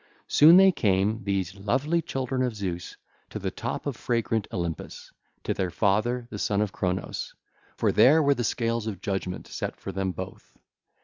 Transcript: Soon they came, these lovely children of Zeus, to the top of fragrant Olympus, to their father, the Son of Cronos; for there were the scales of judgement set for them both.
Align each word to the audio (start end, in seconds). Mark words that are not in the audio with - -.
Soon 0.27 0.57
they 0.57 0.71
came, 0.71 1.23
these 1.25 1.53
lovely 1.53 2.01
children 2.01 2.41
of 2.41 2.55
Zeus, 2.55 2.97
to 3.29 3.37
the 3.37 3.51
top 3.51 3.85
of 3.85 3.95
fragrant 3.95 4.47
Olympus, 4.51 5.11
to 5.43 5.53
their 5.53 5.69
father, 5.69 6.25
the 6.31 6.39
Son 6.39 6.59
of 6.59 6.71
Cronos; 6.71 7.35
for 7.77 7.91
there 7.91 8.23
were 8.23 8.33
the 8.33 8.43
scales 8.43 8.87
of 8.87 8.99
judgement 9.01 9.45
set 9.45 9.75
for 9.75 9.91
them 9.91 10.11
both. 10.11 10.57